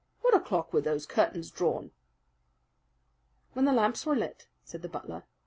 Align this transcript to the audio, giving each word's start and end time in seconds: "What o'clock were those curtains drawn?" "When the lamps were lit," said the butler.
"What 0.21 0.33
o'clock 0.33 0.73
were 0.73 0.81
those 0.81 1.05
curtains 1.05 1.51
drawn?" 1.51 1.91
"When 3.53 3.65
the 3.65 3.71
lamps 3.71 4.03
were 4.03 4.15
lit," 4.15 4.47
said 4.63 4.81
the 4.81 4.89
butler. 4.89 5.25